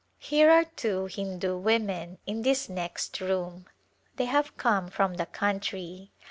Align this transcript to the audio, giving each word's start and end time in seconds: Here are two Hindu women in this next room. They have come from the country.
Here 0.17 0.49
are 0.49 0.63
two 0.65 1.05
Hindu 1.05 1.59
women 1.59 2.17
in 2.25 2.41
this 2.41 2.67
next 2.67 3.21
room. 3.21 3.67
They 4.15 4.25
have 4.25 4.57
come 4.57 4.87
from 4.89 5.13
the 5.17 5.27
country. 5.27 6.09